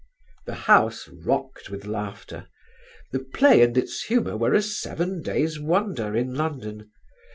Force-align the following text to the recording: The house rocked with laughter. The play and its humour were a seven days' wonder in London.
The 0.47 0.55
house 0.65 1.07
rocked 1.09 1.69
with 1.69 1.85
laughter. 1.85 2.47
The 3.11 3.19
play 3.19 3.61
and 3.61 3.77
its 3.77 4.05
humour 4.05 4.35
were 4.35 4.55
a 4.55 4.61
seven 4.63 5.21
days' 5.21 5.59
wonder 5.59 6.15
in 6.15 6.33
London. 6.33 6.89